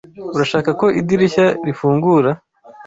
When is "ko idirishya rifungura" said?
0.79-2.31